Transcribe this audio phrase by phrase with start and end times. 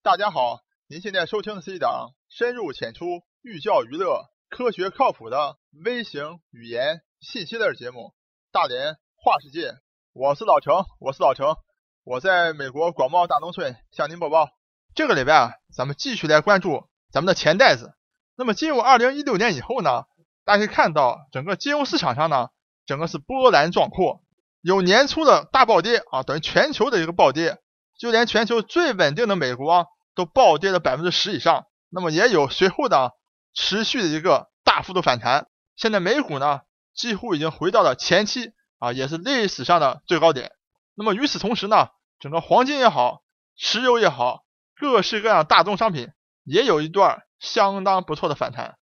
[0.00, 3.04] 大家好，您现在收听的是一档深入浅出、
[3.42, 8.00] 寓教于乐、科学靠谱的微型语言信息类节目
[8.52, 9.72] 《大连话世界》。
[10.12, 11.56] 我是老程，我是老程，
[12.04, 14.48] 我在美国广袤大农村向您播报。
[14.94, 17.92] 这个礼拜啊，咱们继续来关注咱们的钱袋子。
[18.36, 20.04] 那么进入二零一六年以后呢，
[20.44, 22.50] 大家可以看到整个金融市场上呢，
[22.86, 24.22] 整个是波澜壮阔，
[24.62, 27.58] 有年初的大暴跌啊，等于全球的一个暴跌，
[27.98, 31.66] 就连全球最稳定的美国都暴跌了百分之十以上。
[31.90, 33.12] 那么也有随后的
[33.54, 35.48] 持续的一个大幅度反弹。
[35.76, 36.60] 现在美股呢，
[36.94, 40.52] 几乎已经回到了前期啊，也是历史上的最高点。
[40.94, 41.88] 那么与此同时呢，
[42.20, 43.22] 整个黄金也好，
[43.56, 44.44] 石油也好。
[44.80, 46.10] 各式各样大宗商品
[46.44, 48.76] 也有一段相当不错的反弹。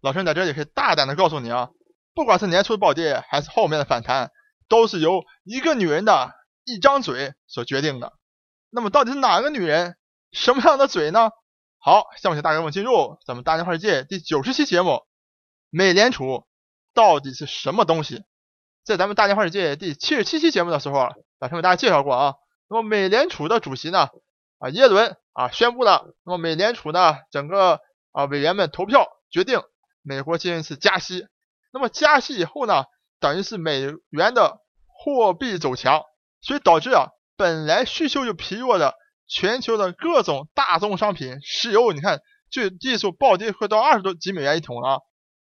[0.00, 1.68] 老陈在这里可以大胆的告诉你啊，
[2.14, 4.30] 不管是年初的暴跌还是后面的反弹，
[4.68, 6.32] 都是由一个女人的
[6.64, 8.14] 一张嘴所决定的。
[8.74, 9.96] 那么到底是哪个女人，
[10.32, 11.30] 什么样的嘴呢？
[11.78, 15.02] 好，下面请大家们进入咱们大家华世界第九十期节目。
[15.68, 16.46] 美联储
[16.94, 18.24] 到底是什么东西？
[18.82, 22.34] 在咱们大家华世界第七十七期节目的时候，老陈为大家介绍过啊。
[22.66, 24.08] 那么美联储的主席呢？
[24.58, 27.80] 啊，耶伦啊宣布了，那么美联储呢整个
[28.12, 29.60] 啊委员们投票决定，
[30.00, 31.26] 美国进行一次加息。
[31.74, 32.84] 那么加息以后呢，
[33.20, 36.02] 等于是美元的货币走强，
[36.40, 37.08] 所以导致啊
[37.42, 38.94] 本来需求就疲弱的
[39.26, 42.20] 全球的各种大宗商品，石油你看
[42.52, 45.00] 就技术暴跌快到二十多几美元一桶了，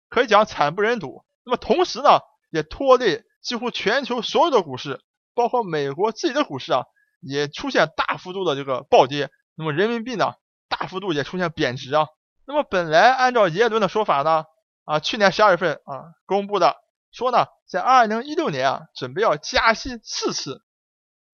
[0.08, 1.24] 可以讲惨不忍睹。
[1.44, 2.18] 那么同时呢，
[2.50, 5.04] 也拖累几乎全球所有的股市，
[5.36, 6.82] 包括美国自己的股市啊。
[7.20, 10.34] 也出现大幅度的这个暴跌，那么人民币呢，
[10.68, 12.08] 大幅度也出现贬值啊。
[12.44, 14.44] 那么本来按照耶伦的说法呢，
[14.84, 16.74] 啊，去年十二月份啊公布的
[17.12, 20.60] 说呢，在二零一六年啊准备要加息四次，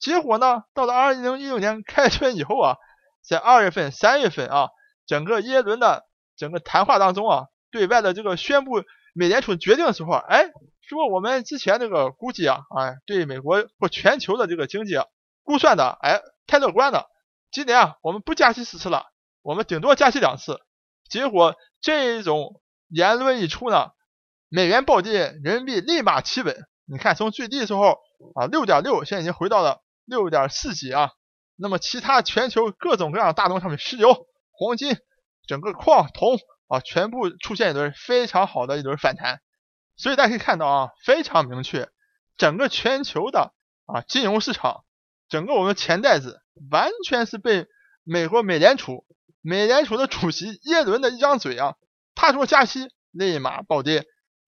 [0.00, 2.76] 结果呢，到了二零一六年开春以后啊，
[3.22, 4.70] 在二月份、三月份啊，
[5.06, 6.06] 整个耶伦的
[6.36, 8.82] 整个谈话当中啊，对外的这个宣布
[9.14, 10.46] 美联储决定的时候，哎，
[10.80, 15.05] 说我们之前这个估计啊，哎，对美国或全球的这个经济啊。
[15.42, 17.08] 估算的，哎，太乐观了。
[17.50, 19.06] 今年啊，我们不加息四次了，
[19.42, 20.60] 我们顶多加息两次。
[21.08, 23.90] 结果这种言论一出呢，
[24.48, 26.56] 美元暴跌，人民币立马企稳。
[26.86, 27.98] 你看，从最低的时候
[28.36, 31.12] 啊，六点六，现在已经回到了六点四几啊。
[31.56, 34.96] 那么其他全球各种各样的大宗商品，石油、黄金、
[35.46, 36.38] 整个矿、铜
[36.68, 39.40] 啊，全部出现一轮非常好的一轮反弹。
[39.96, 41.88] 所以大家可以看到啊，非常明确，
[42.36, 43.52] 整个全球的
[43.86, 44.84] 啊金融市场。
[45.28, 46.40] 整个我们钱袋子
[46.70, 47.66] 完全是被
[48.02, 49.04] 美国美联储、
[49.42, 51.77] 美联储的主席耶伦的一张嘴啊，
[52.14, 54.06] 他说加息立马暴跌，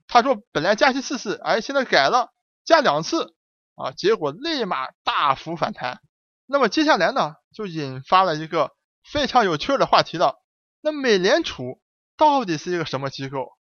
[0.09, 2.33] 他说本来加息四次，哎，现在改了
[2.65, 3.35] 加两次
[3.75, 6.01] 啊，结果立马大幅反弹。
[6.47, 8.73] 那么接下来呢，就引发了一个
[9.11, 10.37] 非常有趣的话题了。
[10.81, 11.81] 那美联储
[12.17, 13.53] 到底是一个什么机构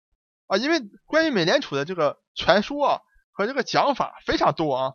[0.47, 0.57] 啊？
[0.57, 3.01] 因为关于美联储的这个传说啊
[3.33, 4.93] 和这个讲法非常多啊。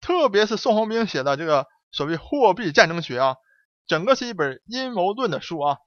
[0.00, 3.36] 特别是宋鸿兵写的这个所谓货币战争学啊，
[3.86, 5.78] 整个是一本阴谋论的书啊。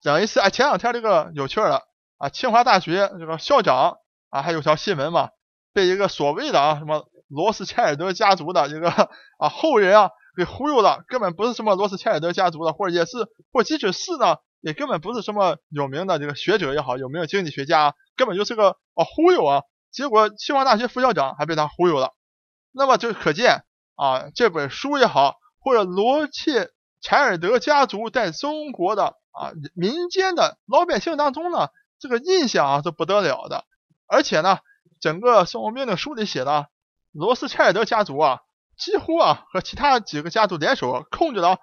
[0.00, 1.82] 讲一次啊，前两天这个有趣了
[2.18, 3.96] 啊，清华大学这个校长
[4.28, 5.30] 啊，还有条新闻嘛，
[5.72, 8.90] 被一个所谓的啊什么罗斯柴尔德家族的这个
[9.38, 13.18] 啊后人啊给忽悠了，根本不是什么罗斯柴尔德家族的，或者也是，
[13.52, 19.62] 或者即使是呢，也根本不是什么有名的这个学者也好，有名的经济学家，根本就是个啊忽悠啊。
[19.90, 22.12] 结果清华大学副校长还被他忽悠了。
[22.72, 23.64] 那么就可见
[23.94, 26.70] 啊，这本书也好，或者罗切
[27.00, 33.64] 柴尔德家族在中国的啊民间的老百姓当中呢，这个印象啊是不得了的。
[34.06, 34.58] 而且呢，
[35.00, 36.68] 整个宋鸿兵的书里写的，
[37.18, 38.40] 罗斯柴尔德家族啊，
[38.76, 41.58] 几乎啊和其他几个家族联手控制了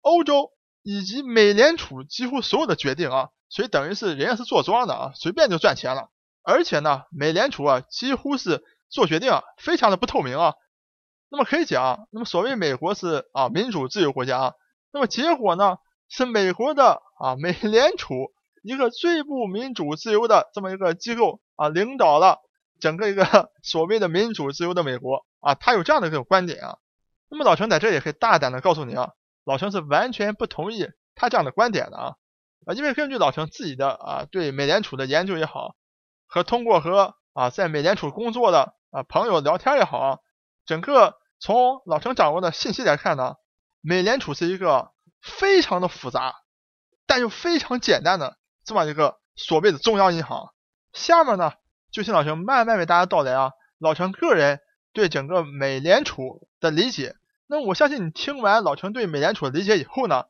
[0.00, 0.50] 欧洲
[0.82, 6.10] 以及美联储几乎所有的决定啊，所以等于是人家是坐庄的啊，随便就赚钱了。
[6.42, 8.64] 而且呢，美联储啊几乎是。
[8.88, 10.54] 做决定啊，非常的不透明啊。
[11.28, 14.52] 那么可以讲，那么所谓美国是啊民主自由国家啊，
[14.92, 18.14] 那么结果呢是美国的啊美联储
[18.62, 22.38] 一个最不民主自由的这么一个机构啊领导了
[22.80, 26.78] 整个一个 所谓的民主自由的美国啊，他有这样的一个观点啊。
[27.28, 29.10] 那么老陈在这也可以大胆的告诉你啊，
[29.44, 32.14] 老陈是完全不同意他这样的观点的啊
[32.66, 35.74] 啊，因为根据老陈自己的啊对美联储的研究也好，
[36.26, 38.74] 和通过和啊在美联储工作的。
[38.92, 40.18] 啊，朋友聊天也好啊，
[40.64, 43.34] 整个从老陈掌握的信息来看呢，
[43.82, 46.34] 美联储是一个非常的复杂，
[47.04, 50.50] 但又非常简单的这么一个所谓的中央银行。
[50.94, 51.52] 下面呢，
[51.96, 54.60] 就请老陈慢慢为大家道来啊，老陈个人
[54.92, 57.16] 对整个美联储的理解。
[57.46, 60.26] 那我相信你听完老陈对美联储的理解以后呢，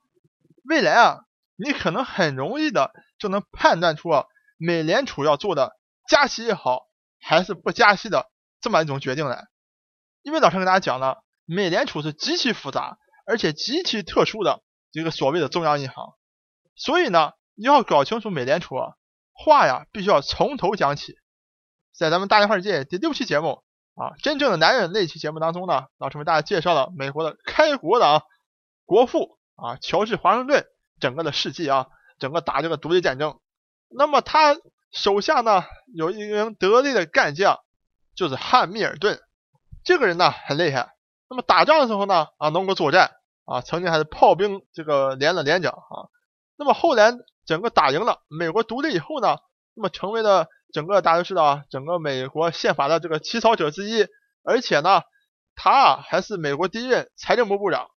[0.63, 1.25] 未来啊，
[1.57, 4.27] 你可能很容易的就能判断出啊
[4.57, 5.73] 美联储要做的
[6.09, 6.87] 加息也好，
[7.19, 8.31] 还是不加息的
[8.61, 9.49] 这么一种决定来。
[10.23, 12.97] 因为老陈跟大家讲了，美联储是极其复杂
[13.27, 14.63] 而且极其特殊的
[14.93, 16.15] 这个所谓的中央银行，
[16.77, 18.93] 所以呢，要搞清楚美联储啊
[19.33, 21.17] 话呀，必须要从头讲起。
[21.97, 23.63] 在咱们大连话世界第六期节目
[23.95, 28.23] 啊，真正的男人那期节目当中呢，老师为大家介绍了美国的开国的啊
[28.85, 30.67] 国父啊乔治华盛顿
[31.01, 31.87] 整个的事迹啊，
[32.19, 33.39] 整个打这个独立战争。
[33.89, 34.59] 那么他
[34.93, 37.61] 手下呢有一名得力的干将，
[38.15, 39.19] 就是汉密尔顿。
[39.83, 40.95] 这个人呢很厉害。
[41.31, 43.13] 那么打仗的时候呢啊能够作战
[43.47, 46.13] 啊，曾经还是炮兵这个连的连长啊。
[46.57, 47.15] 那么后来
[47.47, 49.39] 整个打赢了，美国独立以后呢，
[49.73, 50.49] 那么成为了。
[50.77, 54.07] 整个大家都知道啊，整个美国宪法的这个起草者之一，
[54.45, 55.01] 而且呢，
[55.55, 57.89] 他啊还是美国第一任财政部部长。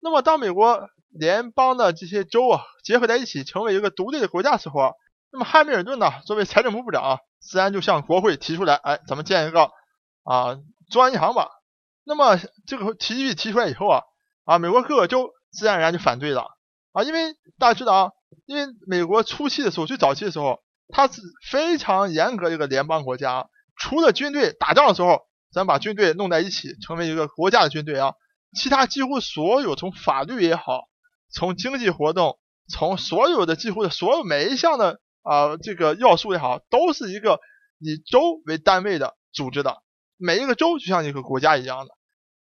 [0.00, 4.94] 那么当美国联邦的这些州啊结合在一起，成为一个独立的国家时候，
[5.30, 9.70] 那么汉密尔顿呢作为财政部部长啊，自然就向国会提出来，哎，咱们建一个
[10.24, 10.58] 啊
[10.90, 11.50] 中央银行吧。
[12.04, 14.00] 那么这个提议提出来以后啊，
[14.44, 16.48] 啊美国各个州自然而然就反对了
[16.90, 18.10] 啊，因为大家知道啊，
[18.46, 20.63] 因为美国初期的时候，最早期的时候。
[20.88, 25.22] 它是非常严格一个联邦国家，除了军队打仗的时候，
[25.52, 28.14] 咱把军队弄在一起，成为一个国家的军队啊，
[28.54, 30.88] 其他几乎所有从法律也好，
[31.32, 32.38] 从经济活动，
[32.68, 37.40] 从所有的几乎的所有每一项的啊这个要素也好，都是一个
[37.78, 39.82] 以州为单位的组织的，
[40.16, 41.94] 每一个州就像一个国家一样的，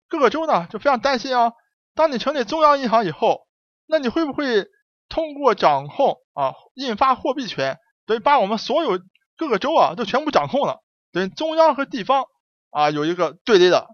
[0.09, 1.53] 各个州呢就非常担心啊，
[1.95, 3.47] 当你成立中央银行以后，
[3.87, 4.67] 那你会不会
[5.09, 7.79] 通过掌控啊印发货币权？
[8.07, 9.01] 等于把我们所有
[9.37, 12.25] 各个州啊都全部掌控了，等于中央和地方
[12.71, 13.89] 啊有一个对立的。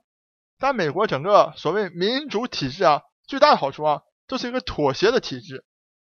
[0.58, 5.64] 但美国整个所谓民主体制啊，最大的好处啊，就是一个妥协的体制。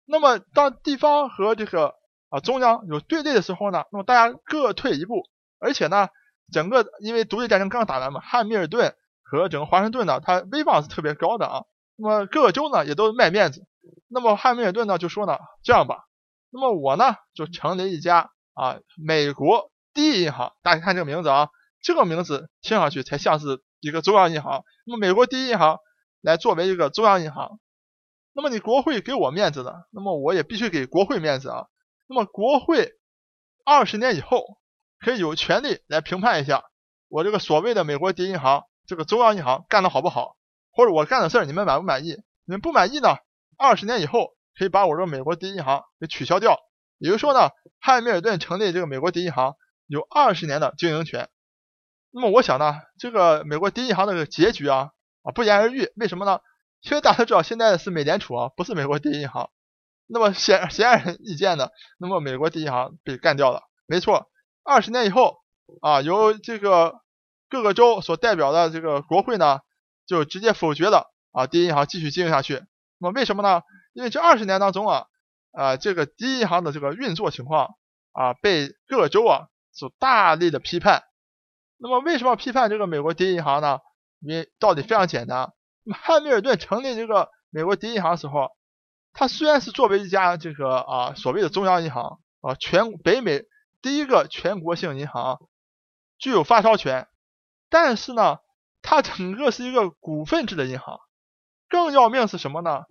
[0.06, 1.94] 那么当地方和这个
[2.30, 5.22] 啊中央有对立的时候呢，那么大家各退一步，
[5.60, 6.08] 而且呢，
[6.52, 11.62] 整个因为独立战争刚打完嘛，汉密尔顿和整个华盛顿呢，他威望是特别高的啊。
[11.96, 13.68] 那么各个州呢也都卖面子。
[14.08, 16.06] 那么汉密尔顿呢就说呢，这样吧。
[16.52, 20.54] 那么我呢，就成立一家啊，美国第一银行。
[20.64, 21.50] 大家看这个名字啊，
[21.82, 24.64] 这个名字听上去才像是一个中央银行。
[24.86, 25.78] 那么美国第一银行
[26.22, 27.60] 来作为一个中央银行，
[28.34, 31.68] 那么你国会给我面子的，那么我也必须给国会面子啊。
[32.08, 32.94] 那么国会
[33.64, 34.58] 二十年以后
[35.00, 36.64] 可以有权利来评判一下
[37.10, 40.36] 我这个所谓的美国第一银行这个中央银行干的好不好，
[40.72, 42.14] 或者我干的事儿你们满不满意？
[42.46, 43.18] 你们不满意呢？
[43.56, 44.34] 二十年以后。
[44.58, 46.58] 可以把我这个美国第一银行给取消掉，
[46.98, 47.50] 也就是说呢，
[47.80, 49.56] 汉密尔顿成立这个美国第一银行
[49.88, 51.30] 有二十年的经营权。
[52.12, 54.92] 那么我想呢，这个美国第一银行的结局啊
[55.24, 55.92] 啊不言而喻。
[55.96, 56.40] 为什么呢？
[56.82, 59.50] 因为大家知道现在是美联储啊，不是美国第一银行。
[60.08, 63.64] 那么显显而易见的，那么美国第一银行被干掉了。
[63.86, 64.30] 没错，
[64.64, 65.38] 二十年以后
[65.82, 67.02] 啊，由这个
[67.48, 69.60] 各个州所代表的这个国会呢，
[70.08, 72.64] 就直接否决了啊第一银行继续经营下去。
[72.98, 73.62] 那么为什么呢？
[74.00, 75.08] 因为这二十年当中啊，
[75.52, 77.76] 啊，这个第一银行的这个运作情况
[78.14, 81.04] 啊，被各州啊所大力的批判。
[81.76, 83.80] 那么为什么批判这个美国第一银行呢？
[84.22, 85.52] 因为道理非常简单。
[85.94, 88.52] 汉密尔顿成立这个美国第一银行的时候，
[89.12, 93.44] 它虽然是作为一家这个啊所谓的中央银行啊，全北美
[93.82, 95.42] 第一个全国性银行，
[96.18, 97.10] 具有发钞权，
[97.70, 98.38] 但是呢，
[98.82, 101.02] 它整个是一个股份制的银行。
[101.68, 102.86] 更要命是什么呢？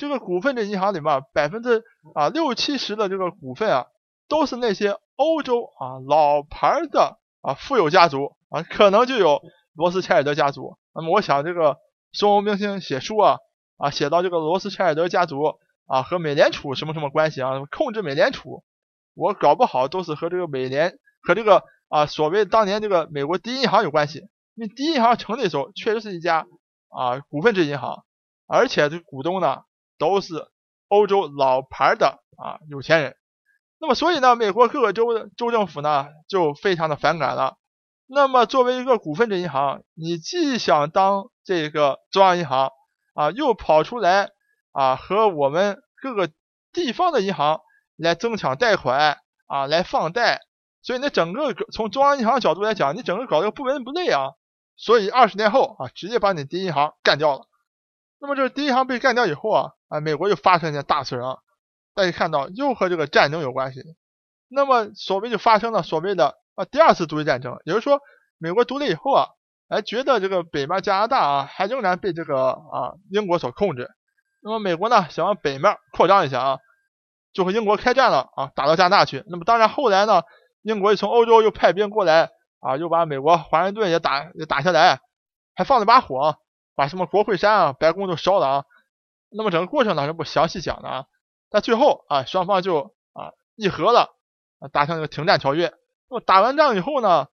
[0.00, 3.86] 这个股份制银行里面百分之啊六七十的这个股份啊，
[4.30, 9.42] 都是那些欧洲啊老牌的啊富有家族啊，可能就有
[9.74, 10.78] 罗斯柴尔德家族。
[10.94, 11.76] 那么我想这个
[12.12, 13.36] 孙文明星写书啊
[13.76, 18.64] 啊写到这个罗斯柴尔德家族啊和美联储什么什么关系啊，控制美联储，
[19.12, 24.20] 我搞不好都是和这个美联和这个啊所谓当年这个美国第一银行有关系。
[24.54, 26.46] 因为第一银行成立的时候确实是一家
[26.88, 28.02] 啊股份制银行，
[28.46, 29.60] 而且这股东呢。
[30.00, 30.48] 都是
[30.88, 33.16] 欧洲老牌的啊有钱人，
[33.78, 37.58] 那么所以呢，美国各个州的州政府呢就非常的反感了。
[38.06, 42.72] 那么作为一个股份制银行，你既想当这个中央银行
[43.14, 44.30] 啊，又跑出来
[44.72, 46.30] 啊和我们各个
[46.72, 47.60] 地方的银行
[47.96, 50.40] 来争抢贷款啊，来放贷，
[50.82, 54.30] 所以你整个从中央银行角度来讲，你整个搞得不伦不类啊。
[54.76, 57.46] 所以二十年后啊，直接把你第一银行干掉了。
[58.18, 59.72] 那么这第一银行被干掉以后啊。
[59.90, 61.36] 啊，美国又发生一件大事啊！
[61.94, 63.82] 大家看到又和这个战争有关系。
[64.48, 68.00] 那么所谓就发生了所谓的啊第二次独立战争，也就是说
[68.38, 69.26] 美国独立以后啊，
[69.68, 73.90] 哎觉得这个北面加拿大啊还仍然被这个啊英国所控制。
[74.40, 76.58] 那么美国呢想往北面扩张一下啊，
[77.32, 79.24] 就和英国开战了啊，打到加拿大去。
[79.26, 80.22] 那么当然后来呢，
[80.62, 82.30] 英国又从欧洲又派兵过来
[82.60, 85.00] 啊，又把美国华盛顿也打也打下来，
[85.56, 86.36] 还放了把火，
[86.76, 88.64] 把什么国会山啊、白宫都烧了啊。
[89.32, 91.04] 那么整个过程呢是不详细讲的啊，
[91.50, 94.10] 但最后啊双方就啊议和了，
[94.72, 95.72] 达成一个停战条约。
[96.08, 97.28] 那么打完仗以后呢，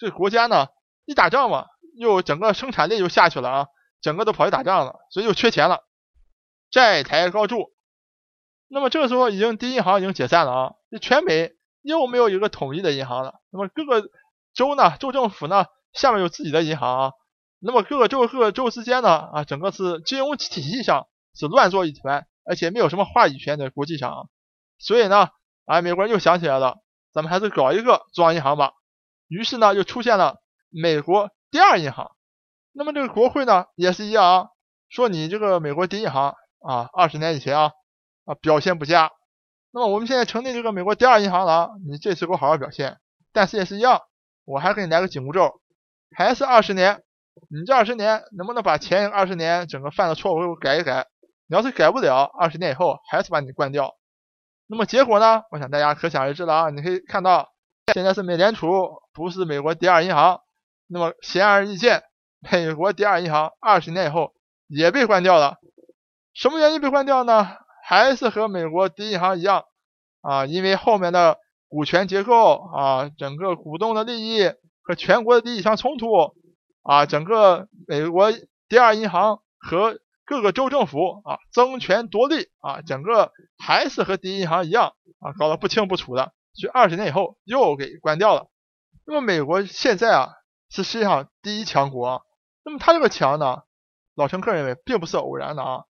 [0.00, 0.68] 这国家呢
[1.04, 1.66] 一打仗嘛，
[1.98, 3.66] 又整个生产力又下去了啊，
[4.00, 5.84] 整个都跑去打仗了，所以又缺钱了，
[6.70, 7.70] 债台高筑。
[8.68, 13.40] 那么这个时候已经第一银行已经解散了啊，这全美又没有一个统一的银行了。
[13.50, 14.08] 那么各个
[14.54, 17.12] 州呢，州政府呢下面有自己的银行啊，
[17.58, 21.06] 那么各个州各个州之间呢啊，整个是金融体系上。
[21.34, 24.28] 是乱作一团，而且没有什么话语权在国际上，
[24.78, 25.28] 所以呢，
[25.64, 26.78] 啊，美国人又想起来了，
[27.12, 28.72] 咱们还是搞一个中央银行吧。
[29.28, 32.12] 于是呢，就出现了美国第二银行。
[32.72, 34.48] 那么这个国会呢，也是一样啊，
[34.88, 37.72] 说你这个美国第一银行啊，二十年以前啊
[38.24, 39.10] 啊表现不佳。
[39.70, 42.98] 那么我们现在成立这个美国第二银行了，你这次给我好好表现。
[43.32, 44.02] 但是也是一样，
[44.44, 45.60] 我还给你来个紧箍咒，
[46.14, 47.02] 还是二十年。
[47.48, 51.06] 你这二十年能不能把前二十年整个犯的错误给我改一改？
[51.52, 53.94] 你要是改不了，二十年以后还是把你关掉。
[54.68, 55.42] 那么结果呢？
[55.50, 56.70] 我想大家可想而知了啊！
[56.70, 57.52] 你可以看到，
[57.92, 58.70] 现在是美联储
[59.12, 60.40] 不是美国第二银行。
[60.86, 62.04] 那么显而易见，
[62.50, 64.32] 美国第二银行二十年以后
[64.66, 65.58] 也被关掉了。
[66.32, 67.46] 什么原因被关掉呢？
[67.84, 69.64] 还是和美国第一银行一样
[70.22, 70.46] 啊？
[70.46, 71.36] 因为后面的
[71.68, 76.06] 股权结构啊，整个股东的利益和全国的利益相冲突
[76.82, 78.32] 啊，整个美国
[78.70, 88.48] 第二银行和各个州政府啊争权夺利啊，整个还是和第一银行一样啊，搞得不清不楚的，所以二十年以后又给关掉了。
[89.04, 90.30] 那么美国现在啊
[90.70, 92.24] 是世界上第一强国，
[92.64, 93.62] 那么它这个强呢，
[94.14, 95.84] 老陈个人认为并不是偶然的啊。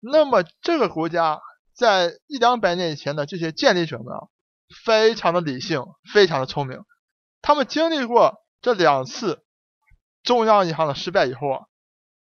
[0.00, 1.40] 那么这个国家
[1.74, 4.28] 在一两百年以前的这些建立者们啊，
[4.84, 6.82] 非常的理性，非常的聪明，
[7.42, 9.44] 他们经历过这两次
[10.22, 11.66] 中央银行的失败以后啊，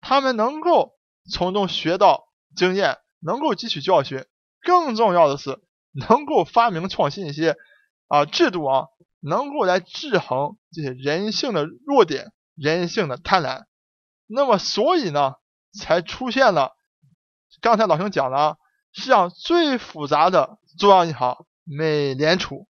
[0.00, 0.97] 他们能够。
[1.29, 4.25] 从中学到经验，能够汲取教训，
[4.62, 5.61] 更重要的是
[5.93, 7.57] 能够发明创新一些
[8.09, 8.87] 啊制度啊，
[9.21, 13.65] 能够来制衡这些人性的弱点、人性的贪婪。
[14.27, 15.35] 那么，所以呢，
[15.79, 16.77] 才出现了
[17.61, 18.57] 刚才老兄讲了啊，
[18.93, 22.69] 世界上最复杂的中央银行——美联储。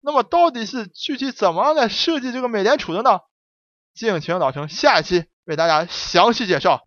[0.00, 3.20] 那么，到底是具体怎么来设计这个美联储的呢？
[3.92, 6.86] 敬请老程下一期为大家详细介绍。